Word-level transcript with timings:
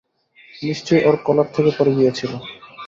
নিশ্চয়ই 0.61 1.03
ওর 1.07 1.15
কলার 1.25 1.47
থেকে 1.55 1.71
পড়ে 1.77 1.91
গিয়েছিল। 1.97 2.31